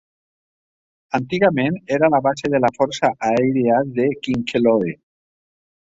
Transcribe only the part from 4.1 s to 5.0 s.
Kincheloe.